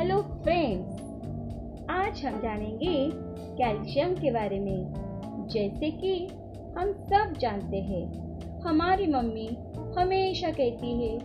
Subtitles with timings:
[0.00, 1.00] Hello friends
[1.90, 3.10] आज हम जानेंगे
[3.56, 4.92] कैल्शियम के बारे में।
[5.50, 6.26] जैसे कि
[6.78, 8.12] हम सब जानते हैं,
[8.60, 9.56] हमारी मम्मी
[9.98, 11.18] हमेशा कहती है,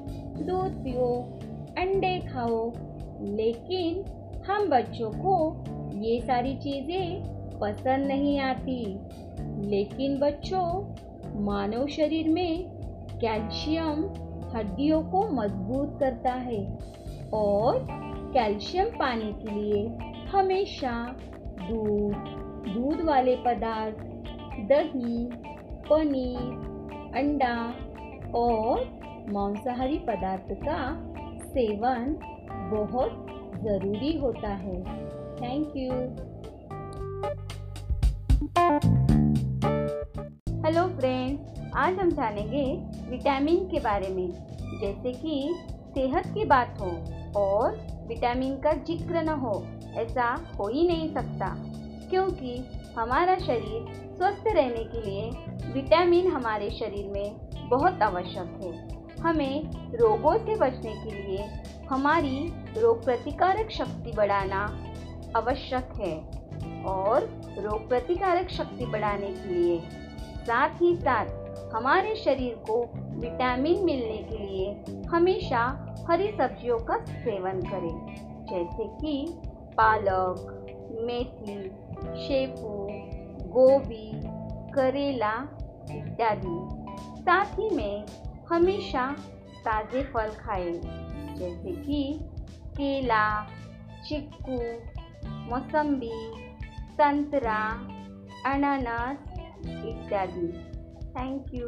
[0.44, 1.40] दूध पियो,
[1.78, 2.72] अंडे खाओ।
[3.22, 4.06] लेकिन
[4.47, 5.63] हम बच्चों को
[6.01, 7.23] ये सारी चीज़ें
[7.60, 8.99] पसंद नहीं आती।
[9.67, 10.96] लेकिन बच्चों,
[11.42, 12.69] मानव शरीर में
[13.21, 14.10] कैल्शियम
[14.55, 16.77] हड्डियों को मज़बूत करता है
[17.34, 18.05] और
[18.36, 20.91] कैल्शियम पाने के लिए हमेशा
[21.59, 22.16] दूध
[22.66, 23.99] दूध वाले पदार्थ,
[24.70, 25.20] दही,
[25.89, 26.49] पनीर,
[27.17, 27.55] अंडा
[28.35, 28.84] और
[29.34, 30.80] मांसाहारी पदार्थ का
[31.45, 32.16] सेवन
[32.73, 33.25] बहुत
[33.63, 34.83] ज़रूरी होता है।
[35.36, 35.91] थैंक यू
[40.66, 42.66] हेलो फ्रेंड्स आज हम जानेंगे
[43.09, 44.30] विटामिन के बारे में,
[44.81, 45.53] जैसे कि
[45.95, 46.95] सेहत की बात हो
[47.41, 47.77] और
[48.08, 51.55] विटामिन का ज़िक्र न हो, ऐसा हो ही नहीं सकता।
[52.09, 52.58] क्योंकि
[52.97, 55.30] हमारा शरीर स्वस्थ रहने के लिए
[55.73, 57.38] विटामिन हमारे शरीर में
[57.70, 61.45] बहुत आवश्यक है। हमें रोगों से बचने के लिए
[61.89, 64.62] हमारी रोग प्रतिकारक शक्ति बढ़ाना
[65.36, 66.17] आवश्यक है
[66.84, 67.23] और
[67.59, 69.80] रोग प्रतिकारक शक्ति बढ़ाने के लिए
[70.44, 71.44] साथ ही साथ
[71.76, 72.81] हमारे शरीर को
[73.20, 75.59] विटामिन मिलने के लिए हमेशा
[76.09, 79.34] हरी सब्जियों का सेवन करें, जैसे कि
[79.78, 80.36] पालक,
[81.02, 81.64] मेथी,
[82.28, 82.88] शेपू,
[83.50, 84.12] गोभी,
[84.72, 85.34] करेला
[85.92, 86.58] इत्यादि।
[87.22, 88.06] साथ ही में
[88.50, 89.16] हमेशा
[89.59, 90.81] ताज़े फल खाएँ,
[91.36, 92.20] जैसे कि
[92.78, 93.48] केला,
[94.08, 94.62] चिक्कू,
[95.30, 96.31] मौसम्बी,
[96.92, 97.59] संतरा,
[98.46, 99.18] अनानास
[99.66, 100.75] इत्यादि।
[101.17, 101.67] Thank you